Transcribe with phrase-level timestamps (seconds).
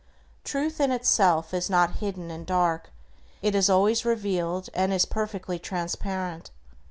[0.43, 2.89] Truth in itself is not hidden and dark.
[3.43, 6.49] It is always revealed and is perfectly transparent.